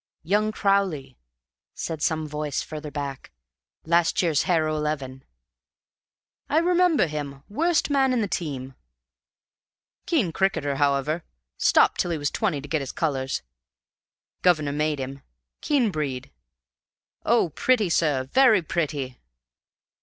"Young 0.23 0.51
Crowley," 0.51 1.19
said 1.75 2.01
some 2.01 2.25
voice 2.27 2.63
further 2.63 2.89
back. 2.89 3.31
"Last 3.85 4.19
year's 4.23 4.41
Harrow 4.49 4.75
Eleven." 4.75 5.23
"I 6.49 6.57
remember 6.57 7.05
him. 7.05 7.43
Worst 7.49 7.91
man 7.91 8.11
in 8.11 8.19
the 8.19 8.27
team." 8.27 8.73
"Keen 10.07 10.31
cricketer, 10.31 10.77
however. 10.77 11.23
Stopped 11.59 11.99
till 12.01 12.09
he 12.09 12.17
was 12.17 12.31
twenty 12.31 12.59
to 12.61 12.67
get 12.67 12.81
his 12.81 12.91
colors. 12.91 13.43
Governor 14.41 14.71
made 14.71 14.97
him. 14.97 15.21
Keen 15.61 15.91
breed. 15.91 16.31
Oh, 17.23 17.49
pretty, 17.49 17.89
sir! 17.89 18.23
Very 18.23 18.63
pretty!" 18.63 19.19